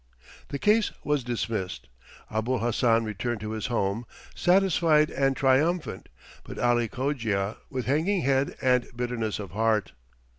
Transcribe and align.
The 0.47 0.57
case 0.57 0.91
was 1.03 1.23
dismissed. 1.23 1.87
Abul 2.31 2.57
Hassan 2.57 3.03
returned 3.03 3.39
to 3.41 3.51
his 3.51 3.67
home, 3.67 4.07
satisfied 4.33 5.11
and 5.11 5.37
triumphant, 5.37 6.09
but 6.43 6.57
Ali 6.57 6.87
Cogia 6.89 7.57
with 7.69 7.85
hanging 7.85 8.21
head 8.23 8.55
and 8.63 8.87
bitterness 8.97 9.37
of 9.37 9.51
heart. 9.51 9.91